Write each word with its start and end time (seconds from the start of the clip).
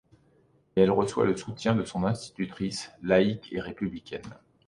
Mais 0.75 0.81
elle 0.81 0.89
reçoit 0.89 1.27
le 1.27 1.37
soutien 1.37 1.75
de 1.75 1.83
son 1.83 2.05
institutrice, 2.05 2.91
laïque 3.03 3.53
et 3.53 3.61
républicaine. 3.61 4.25